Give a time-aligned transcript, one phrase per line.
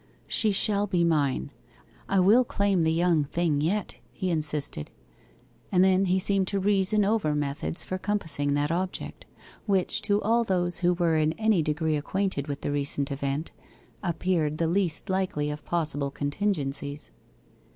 [0.25, 1.51] 'She shall be mine;
[2.09, 4.89] I will claim the young thing yet,' he insisted.
[5.71, 9.25] And then he seemed to reason over methods for compassing that object,
[9.67, 13.51] which, to all those who were in any degree acquainted with the recent event,
[14.01, 17.11] appeared the least likely of possible contingencies.